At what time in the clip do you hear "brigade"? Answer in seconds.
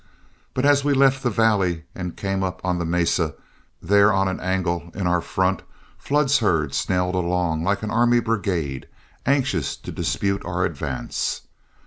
8.19-8.87